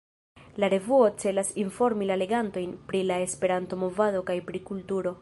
[0.63, 5.09] La revuo celas informi la legantojn pri la Esperanto-movado kaj pri kulturo.